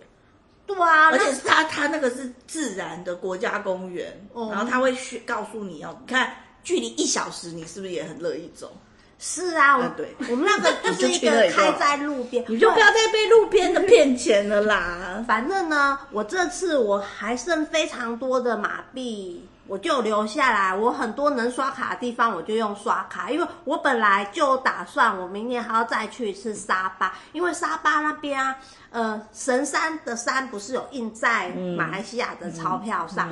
[0.68, 8.70] 对啊，而且是他他那个是自然的国家公园，哦然后他会去告诉你哦，你看距离一小时，你是不是也很乐意走？
[9.20, 15.24] 是啊，我啊对我们那个 就是一个开在路边，你就不要再被路边的骗钱了啦。
[15.26, 20.74] 反正呢，我这次我还剩非常多的马币，我就留下来。
[20.74, 28.57] 我很多能刷卡的地方，我就用刷卡，因为我本来就打算我明年还要再去一次沙巴，因为沙巴那边啊，
[28.90, 33.31] 呃，神山的山不是有印在马来西亚的钞票上，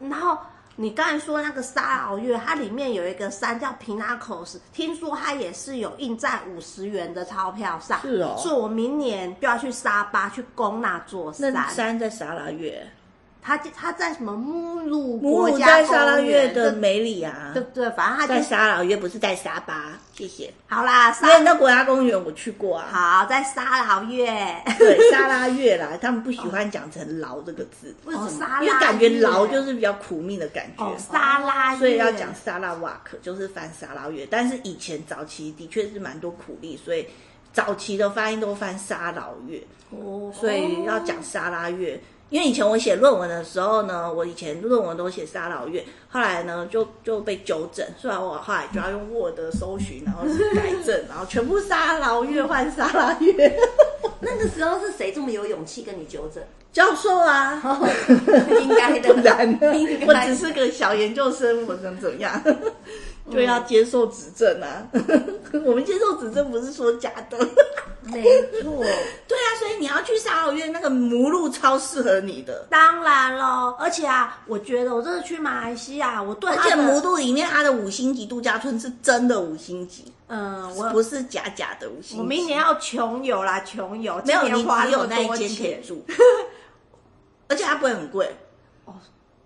[0.00, 0.36] 然后。
[0.78, 7.98] 你刚才说那个沙劳越，它里面有一个山叫皮纳口斯，听说它也是有印在五十元的钞票上。
[8.02, 11.50] 是哦所以我明年就要去沙巴去攻那座山。
[11.50, 12.86] 那山在沙拉越，
[13.46, 19.96] 它它在什么母乳母乳国家公在沙拉越的对梅里啊，对对，反正他在沙拉越，不是在沙巴。
[20.12, 20.52] 谢谢。
[20.66, 24.26] 好啦，因为沙那国家公园我去过啊，好在沙拉越，
[24.78, 28.58] 对沙拉越啦，他们不喜欢讲成“劳”这个字，为什么？
[28.62, 30.84] 因为感觉“越劳”就是比较苦命的感觉。
[30.84, 34.26] 哦沙拉越，所以要讲沙拉瓦克，就是翻沙拉越。
[34.26, 37.06] 但是以前早期的确是蛮多苦力，所以
[37.52, 41.96] 早期的发音都翻沙劳月，哦，所以要讲沙拉越。
[42.28, 53.56] 因为以前我写论文的时候呢，我以前论文都写沙劳越，后来呢就就被纠正，所以我后来就要用 Word 搜寻，然后是改正， 然后全部沙老越换沙拉越。
[54.20, 56.42] 那个时候是谁这么有勇气跟你纠正？
[56.72, 57.62] 教授啊，
[58.60, 59.08] 应该的，
[60.06, 62.42] 我只是个小研究生，我能怎么样？
[63.30, 64.86] 就要接受指正啊！
[65.64, 67.38] 我们接受指正不是说假的。
[68.04, 68.22] 没
[68.62, 68.84] 错，
[69.26, 82.18] 对啊，所以你要去沙劳越那个母鹿超适合你的，当然喽，而且啊，我觉得我这次去马来西亚，我对而且母鹿里面它的五星级度假村是真的五星级，嗯，我不是假假的五星级。
[82.18, 86.04] 我明年要穷游啦，穷游，没有，你只有花那一间可住，
[87.48, 88.32] 而且它不会很贵。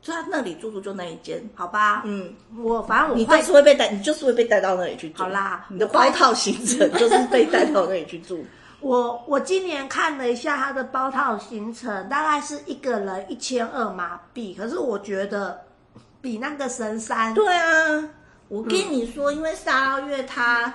[0.02, 5.22] 就他那里住住就那一间，好吧，嗯，我反正我你会就是会被带，你就是会被带到那里去住。
[5.22, 8.44] 好啦你的包套行程就是被带到那里去住。
[8.80, 15.60] 我我今年看了一下他的包套行程，大概是一个人一千二马币，可是我觉得
[16.22, 18.08] 比那个神山对啊，
[18.48, 20.72] 我跟你说，因为沙拉越它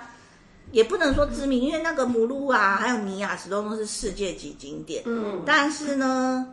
[0.71, 5.01] 也不能说知名，因为那个母鹿啊，还有尼亚石洞都是世界级景点。
[5.07, 6.47] 嗯但是呢，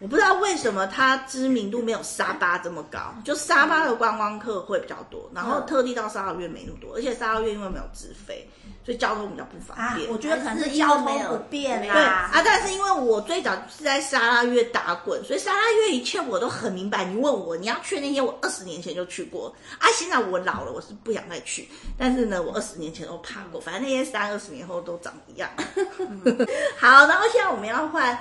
[0.00, 8.48] 我不知道为什么它知名度没有沙巴这么高，就沙巴的观光客会比较多，然后特地到沙拉越没那么多，而且沙拉越因为没有直飞，
[8.84, 12.02] 所以交通比较不方啊便。，我觉得可能是交通不便啦对。
[12.02, 17.04] 啊，但是因为我最早是在沙拉越打滚，所以沙拉越一切我都很明白。
[17.04, 19.88] 你问我你要去那些，我二十年前就去过啊。
[19.96, 21.68] 现在我老了，我是不想再去。
[21.98, 25.50] 但是呢，我二十年前都爬过，反正那些山二十年后都长一样。
[26.78, 28.16] 好，然后现在我们要换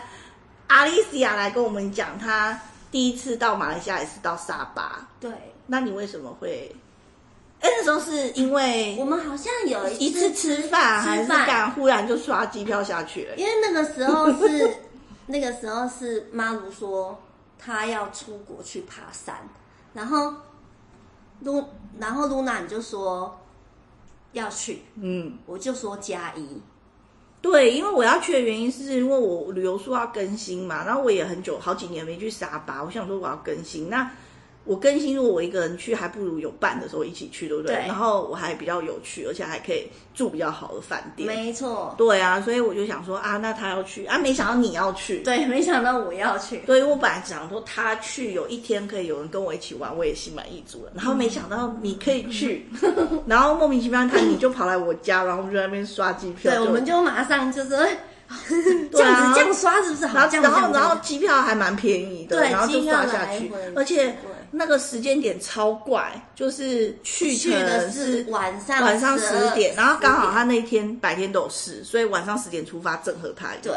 [0.68, 2.60] 阿丽西亚来跟我们讲，她
[2.92, 5.08] 第一次到马来西亚也是到沙巴。
[5.20, 5.32] 对，
[5.66, 6.76] 那你为什么会？
[7.60, 13.36] 哎，那时候是因为我们好像有一次吃饭，还是干忽然就刷机票下去了？
[13.36, 14.76] 因为那个时候是
[15.26, 17.20] 那个时候是妈如说
[17.58, 19.36] 她要出国去爬山，
[19.94, 20.32] 然后
[21.40, 21.64] 露
[21.98, 23.40] 然后露娜你就说
[24.34, 25.40] 要去，嗯。
[25.48, 26.62] 我就说加一，
[27.50, 33.90] 对，因为我要去的原因是因为我旅游书要更新嘛，然后我也很久好几年没去沙巴，我想说我要更新。
[33.90, 34.12] 那
[34.68, 37.76] 我更新，如果我一个人去，还不如有伴的时候一起去，对不对？
[37.76, 41.26] 对然后我还比较有趣，而且还可以住比较好的饭店。
[41.28, 45.20] 没错，对啊，所以我就想说啊，那他要去啊，没想到你要去。
[45.26, 50.92] 对，没想到我要去，所以我本来想说他去有一天可以有人跟我一起玩，我也心满意足了。
[50.94, 52.68] 然后没想到你可以去，
[53.26, 56.52] 然后莫名其妙他你就跑来我家，然后我们就在那边刷机票。
[56.52, 57.98] 对，我们就马上就是哎
[58.92, 60.20] 这样子这样刷是不是好？
[60.20, 64.16] 然后然后机票还蛮便宜的，对然后就刷下去，而且对
[64.52, 73.58] 那个时间点超怪，就是去去的是是晚上晚上十点，然后刚好他10那天白天都有事，所以晚上十点出发正合他意。
[73.62, 73.74] 对，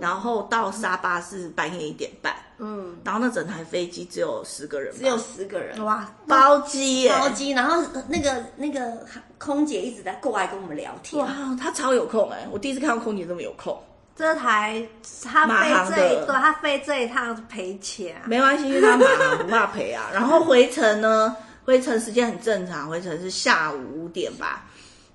[0.00, 5.82] 然后到沙巴是半夜一点半，嗯，然后那整台飞机只有十个人，只有十个人。
[5.84, 9.06] 哇，包机耶，包机，然后那个那个
[9.38, 13.78] 空姐一直在过来跟我们聊天，哇，她超有空哎，我第一次看到空姐这么有空。
[14.16, 14.82] 这台
[15.24, 18.22] 他飞这一他飞这一趟赔钱啊。
[18.26, 20.10] 没关系，因为他马航不怕赔啊。
[20.14, 24.66] 然后回程呢，回程时间很正常，回程是下午五点吧。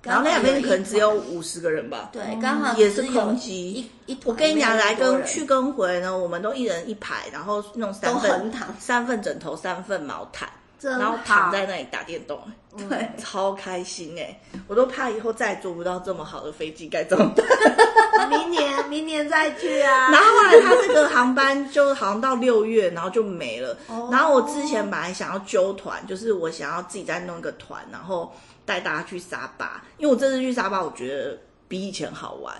[0.02, 2.10] 然后那两边可能只有五十个人吧。
[2.12, 3.72] 对，刚好也是空机
[4.06, 10.48] 一一我跟你讲，来跟去去跟回呢，我们都一人一排，然后弄三份躺三份枕头，三份毛毯，
[10.80, 12.40] 然后躺在那里打电动，
[12.88, 14.38] 对，超开心哎！
[14.68, 17.44] 我都怕以后再也坐不到这么好的飞机，该怎么办？
[18.28, 20.10] 明年明年再去啊。
[20.12, 23.76] 然后后来他这个航班就好像到六月，然后就没了。
[23.88, 28.32] 哦然后我之前本来想要揪团，就是我想要自己再弄一个团，然后
[28.64, 32.54] 带大家去沙巴，因为我这次去沙巴，我觉得比以前好玩。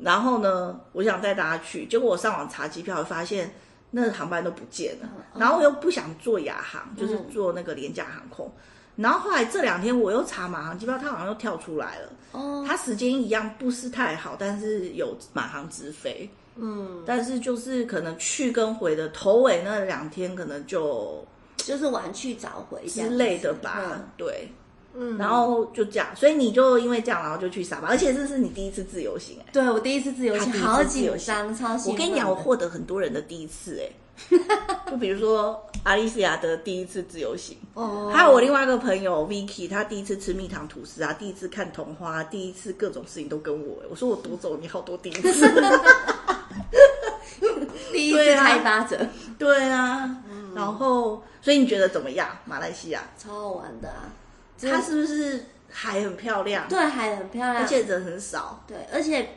[0.00, 3.52] 然后呢，我想带大家去，结果我上网查机票，发现
[3.90, 5.08] 那个航班都不见了。
[5.34, 8.52] 然后我又不想坐亚航，就是坐那个廉价航空。
[8.98, 12.12] 然后后来这两天我又查马航机票，它好像又跳出来了。
[12.32, 16.28] 哦，它时间一样不是太好，但是有马航直飞。
[16.56, 21.24] 嗯，但是就是可能去跟回的头尾那两天，可能就
[21.56, 23.92] 就是晚去早回之类的吧。
[23.94, 24.08] 嗯。
[24.16, 24.50] 对，
[24.94, 33.88] 嗯，然后就这样，所以你就因为这样，然后就去沙巴，而且这是你第一次自由行哎、对我第一次自由行，好紧张，超我跟你讲，我获得很多人的第一次哎、
[34.90, 45.48] 就比如说阿丽西亚的第一次自由行，哦，还有我另外一个朋友 Vicky，他第一次吃蜜糖吐司啊，第一次看童话，第一次各种事情都跟我、欸，我说我夺走你好多第一次。
[47.92, 49.06] 第一次开发者，
[49.38, 50.16] 对啊，
[50.54, 52.28] 然后所以你觉得怎么样？
[52.44, 54.12] 马来西亚，超好玩的啊！
[54.60, 56.68] 它是不是海很漂亮？
[56.68, 58.62] 对，海很漂亮，而且人很少。
[58.66, 59.28] 对，而且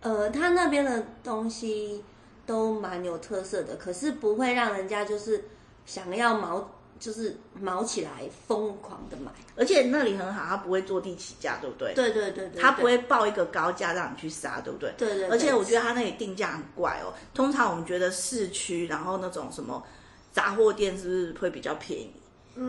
[0.00, 2.02] 呃，它那边的东西
[2.48, 5.44] 都蛮有特色的，可是不会让人家就是
[5.84, 6.66] 想要毛，
[6.98, 8.10] 就是毛起来
[8.46, 9.30] 疯狂的买。
[9.54, 11.92] 而且那里很好，它不会坐地起价，对不对？
[11.92, 14.90] 对对对对，它不会报一个高价让你去杀，对不对？
[14.96, 17.12] 对对对而且我觉得它那里定价很怪哦。
[17.34, 19.84] 通常我们觉得市区，然后那种什么
[20.32, 22.10] 杂货店是不是会比较便宜？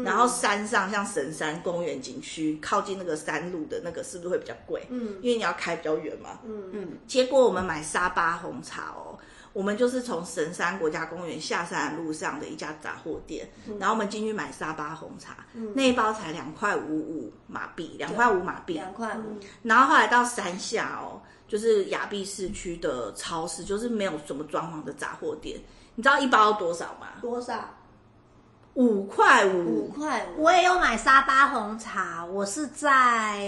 [0.03, 4.85] 然后山上像神山公园景区，靠近那个山路的那个，是不是会比较贵？
[4.89, 6.37] 嗯因为你要开比较远嘛。
[6.45, 9.08] 嗯嗯，结果我们买沙巴红茶哦，
[9.51, 15.37] 我们就是从神山国家公园下山的路上的一家杂货店，然后我们进去买沙巴红茶，
[15.73, 18.75] 那一包才两块五五马币，两块五马币。
[18.75, 25.59] 两块五，然后后来到山下哦，就是亚庇市区的超市，就是没有什么装潢的杂货店。
[25.95, 27.07] 你知道一包多少吗？
[27.19, 27.59] 多少？
[28.75, 29.87] 五块五五。
[29.89, 30.43] 块五。
[30.43, 33.39] 我也有买沙巴红茶，我是在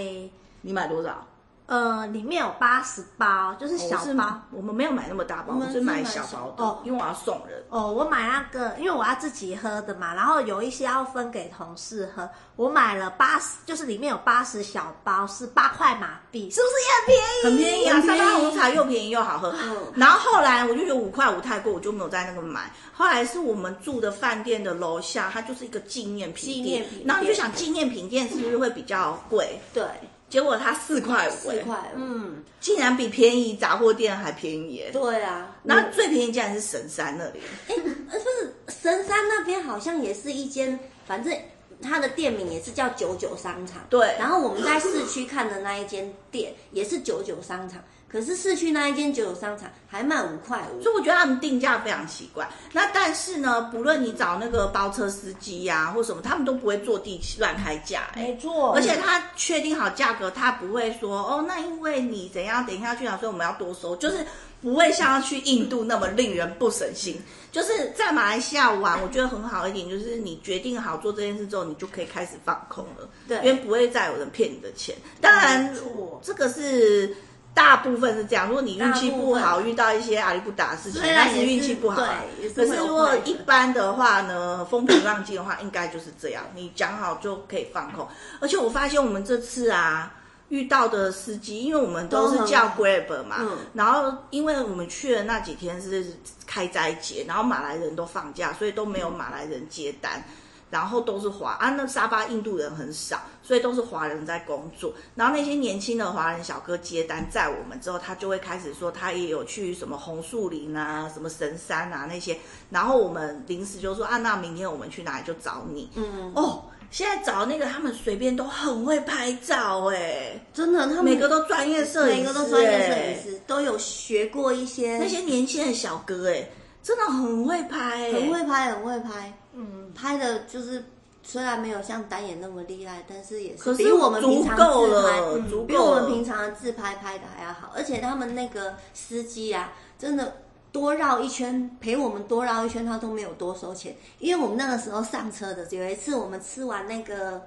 [0.60, 1.26] 你买多少？
[1.72, 4.38] 呃里面有八十包，就是小包。
[4.50, 7.64] 我们没有买那么大包，我们我是买小包的，哦因为我要送人。
[7.70, 12.28] 哦，我买那个，因为我要自己喝的嘛，然后有一些要分给同事喝。
[12.56, 17.80] 我买了八十，就是里面有八十小包，是八块马币，是不是也很便宜？
[17.80, 19.50] 很便宜啊，很便宜沙巴红茶又便宜又好喝。
[19.62, 22.70] 嗯然后后来我就觉得五块五太贵，我就没有在那个买。
[22.92, 29.58] 后来是我们住的饭店的楼下，它就是一个纪念品店纪念品店然后你就想纪念品店是不是会比较贵？
[29.72, 29.84] 对，
[30.32, 31.98] 结果它四块五，欸四块五。
[31.98, 34.90] 嗯，竟然比便宜杂货店还便宜耶。
[34.90, 41.36] 对啊，那最便宜竟然是神山那里，哎，欸不是神山那边好像也是一间，反正
[41.82, 43.82] 它的店名也是叫九九商场。
[43.90, 50.82] 对然后我们在市区看的那一间店也是九九商场，可是市区那一间九九商场还卖五块五。
[50.82, 52.46] 所以我觉得他们定价非常奇怪。
[52.72, 58.22] 那但是呢，不论你找那个包车司机呀、或什么，他们都不会坐地乱开价、哎。
[58.22, 64.18] 没错，而且他确定好价格，他不会说哦，那因为你怎样，等一下去哪，所以我们要多收，就是
[64.60, 67.18] 不会像去印度那么令人不省心。
[67.50, 74.94] 就是在马来西亚玩，我觉得很好一点，就是你决定好做这件事之后，你就可以开始放空了，对因为不会再有人骗你的钱。
[75.20, 75.74] 当然
[76.22, 77.16] 这个是。
[77.54, 82.22] 大部分是这样，如果你运气不好，遇到一些阿里不达的事情，那是运气不好啊。
[82.40, 86.42] 对可是如果一般的话呢，风平浪静的话，应该就是这样。
[86.54, 88.08] 你讲好就可以放空。
[88.40, 90.12] 而且我发现我们这次啊
[90.48, 96.06] 遇到的司机，因为我们都是叫 Grab 嘛，嗯然后因为我们去的那几天是
[96.46, 100.22] 开斋节，然后马来人都放假，所以都没有马来人接单。
[100.70, 103.20] 然后都是华啊，那沙巴印度人很少，
[103.52, 104.94] 所以都是华人在工作。
[105.14, 112.34] 然后那些年轻的华人小哥接单载我们之后，他就会开始说他也有去什么红树林啊、什么神山啊那些。
[112.70, 115.90] 然后我们临时就说啊，那明天我们去哪里就找你。
[115.96, 126.48] 嗯，哦，现在找那个他们随便都很会拍照哎，真的，他们每个都专业摄影师，每个都专业摄哎影师，都有学过一些那些年轻的小哥哎，
[126.82, 129.30] 真的很会拍哎，很会拍，很会拍。
[129.54, 130.82] 嗯，拍的就是
[131.22, 135.20] 虽然没有像单眼那么厉害，但是也是是比我们平常自拍
[135.66, 137.72] 比我们平常的自拍拍的还要好。
[137.74, 140.42] 而且他们那个司机啊，真的
[140.72, 143.96] 多绕一圈，陪我们多绕一圈，他都没有多收钱。
[144.18, 147.42] 因为我们那个时候上车的，有一次我们吃完那个。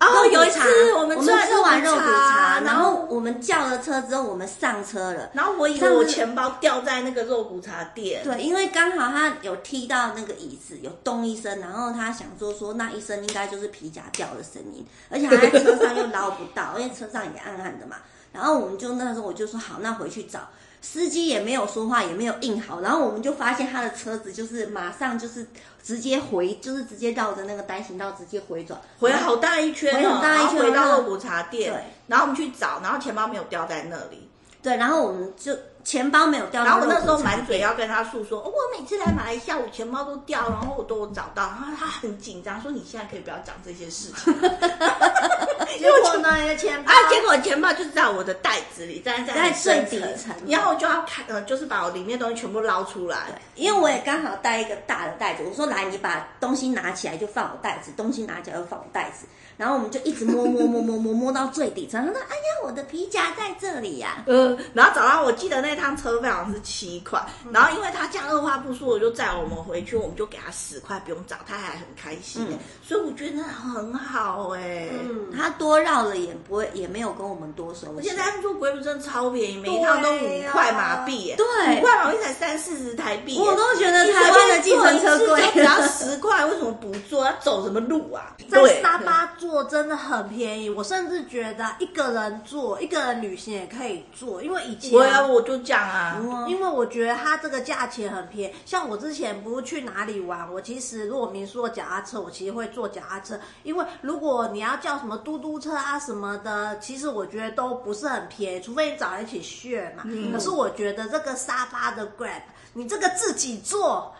[0.00, 0.66] 哦，有一次茶
[0.98, 5.30] 我们吃完肉骨茶，然然后我们叫了车之后，我们上车了。
[5.32, 17.96] 然后我以为我钱包掉在那个肉骨茶店，对，因为刚好他有踢到那个椅子，有咚一声，然后他想说说那一声应该就是皮夹掉的声音，而且他在车上又捞不到， 因为车上也暗暗的嘛。
[18.32, 20.40] 然后我们就那时候我就说好，那回去找
[20.84, 25.46] 司机也没有说话，也没有应好，然后我们就发现他的车子就是马上就是
[25.82, 34.28] 直接回，就是直接绕着那个单行道直接回转，回了好大一圈哦，回很大一圈回到然后肉骨茶店对，然后我们去找，然后钱包没有掉在那里，
[34.62, 44.34] 对，然后我们就钱包没有掉到然后我那时候满嘴要跟他诉说，哦我每次来马来西亚，我钱包都掉，然后我都有找到，然后他很紧张，说你现在可以不要讲这些事情。
[45.78, 46.92] 结果呢，你的钱包。
[46.92, 50.34] 啊，结果钱包就是在我的袋子里，在在在最底层。
[50.46, 53.40] 然后我就要看，呃，就是把我里面东西全部捞出来。
[53.54, 67.20] 因为我也刚好带一个大的袋子，我说来，你把东西拿起来就放我袋子，东西拿起来就放我袋子， 然后我们就一直摸摸摸摸摸摸到最底层，他说：“哎呀，我的皮夹在这里呀、呃，然后找到我记得那趟车费好像是七块，
[67.52, 77.96] 然后因为他这样二话不说，我就载我们回去，我们就给他十块，不用找，他还很开心、嗯所以我觉得很好哎、嗯，他多绕了也不会，也没有跟我们多收钱。
[77.98, 81.46] 而且他们说贵不真的超便宜，每一趟都五块马币耶，对
[81.78, 87.24] 五块马币才三四十台币耶，我都觉得台湾的计程车贵你随便坐一次就只要十块，为什么不坐？
[87.24, 88.36] 要走什么路啊？
[88.50, 98.54] 在沙巴坐真的很便宜，我甚至觉得一个人坐，一个人旅行也可以坐，因为以前我要我就讲啊，嗯因为我觉得它这个价钱很便宜。
[98.66, 110.04] 像我之前不是去哪里玩，我其实如果民宿的脚踏车，我其实会坐脚踏车，因为如果你要叫什么嘟嘟车啊什么的，其实我觉得都不是很便宜，除非你找人一起 share 嘛。
[110.06, 112.40] 嗯可是我觉得这个沙发的 Grab，
[112.72, 114.10] 你这个自己坐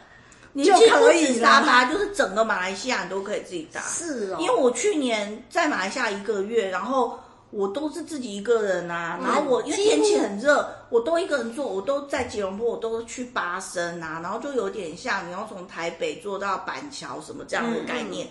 [0.52, 1.40] 你就可以。
[1.40, 3.80] 沙发， 就是整个马来西亚你都可以自己搭。
[3.80, 7.18] 是哦，因为我去年在马来西亚一个月，然后
[7.50, 18.28] 我都是自己一个人啊，然后我因为天气很热，我都一个人坐，我都在吉隆坡，我都去巴生啊，然后就有点像你要从台北坐到板桥什么这样的概念。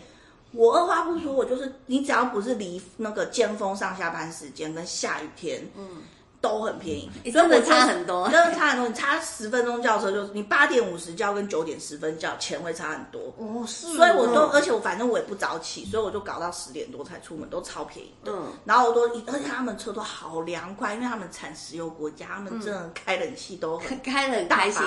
[0.54, 6.04] 我二话不说，我就是你只要不是离那个尖峰上下班时间跟下雨天，嗯，
[6.40, 8.88] 都很便宜，欸、真的差很多，真的差很多。
[8.88, 13.34] 你差十分钟叫车，就是你八点五十叫跟九点十分叫钱会差很多。
[13.38, 13.96] 哦，是哦。
[13.96, 18.32] 所以我都，而且我反正我也不早起，所以我就搞到十点多才出门，都超便宜的。
[18.32, 18.52] 嗯。
[18.66, 24.84] 然后我都，而且他们车都好凉快，因为他们产石油国家，他们真的开冷气都很、嗯、开得很开心。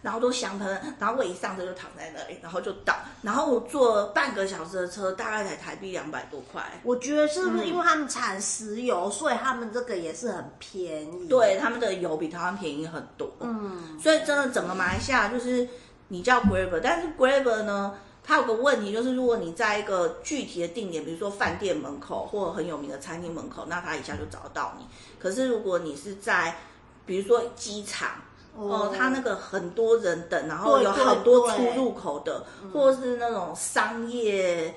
[0.00, 6.62] 然后都香喷喷，然后我一上车就躺在那里，然后就倒，然后我坐半个小时的车，大概才台币两百多块。
[6.84, 11.26] 我觉得是不是因为他们产石油，嗯、所以他们这个也是很便宜？
[11.26, 13.28] 对，他们的油比台湾便宜很多。
[13.40, 15.68] 嗯，所以真的整个马来西亚就是
[16.08, 24.86] 你叫 Grab，但是 Grab 呢，它有个问题就是，如果你在一个具体的定点，比如说饭店门口或者很有名的餐厅门口，那它一下就找到你。
[25.18, 26.56] 可是如果你是在
[27.04, 28.10] 比如说机场。
[28.58, 34.74] 哦，他那个很多人等，然后有很多出入口的，或者是那种商业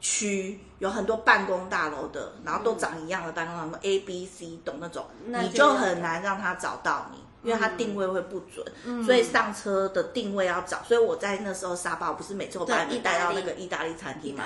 [0.00, 7.21] 区，有很多办公大楼的，然后都长一样的办公大楼，A、B、C 懂那种，你就很难让他找到你。
[7.42, 10.82] 因为它定位会不准，嗯、所以上车的定位要找。
[10.84, 14.44] 所以我在那时候沙巴，我不是每次我把你带到那个意大利餐厅嘛，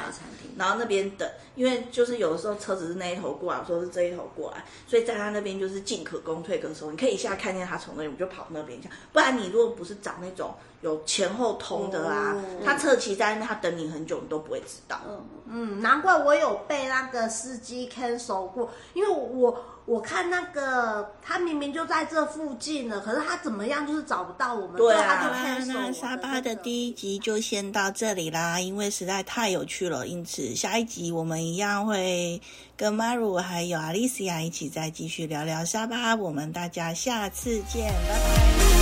[0.57, 8.89] 然后那边等，因为就是有的时候车子是那一头过来，有时候是这一头过来，所以在他那边就是进可攻退可守，你可以一下看见他从那里，我就跑那边去。
[9.13, 15.01] 不然你如果不是找那种有前后通的啊，哦、他侧骑在那，他等你很久，你都不会知道。
[15.49, 19.65] 嗯，难怪我有被那个司机 cancel 过，因为我。
[19.87, 24.75] 我看那个他明明就在这附近了，可是他怎么样就是找不到我们。
[24.75, 25.31] 对啊，
[25.69, 32.43] 那沙巴的第一集就先到这里啦，因为实在太有趣了，因此下一集我们一样会
[32.77, 38.76] 跟 Maru 还有 Alicia 一起再继续聊聊沙巴，我们大家下次见，拜拜。